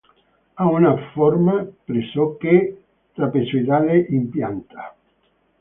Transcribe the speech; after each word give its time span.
Ha 0.55 0.65
una 0.67 0.97
forma 1.11 1.63
pressoché 1.85 2.75
trapezoidale 3.13 3.99
in 3.99 4.31
pianta. 4.31 4.95